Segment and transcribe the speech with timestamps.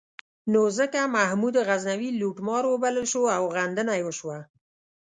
[0.51, 4.39] نو ځکه محمود غزنوي لوټمار وبلل شو او غندنه یې وشوه.